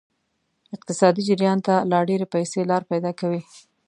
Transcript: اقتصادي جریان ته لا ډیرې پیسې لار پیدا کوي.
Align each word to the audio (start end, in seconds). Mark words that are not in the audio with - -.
اقتصادي 0.75 1.21
جریان 1.29 1.57
ته 1.67 1.75
لا 1.91 1.99
ډیرې 2.09 2.27
پیسې 2.33 2.59
لار 2.69 2.83
پیدا 2.91 3.11
کوي. 3.19 3.41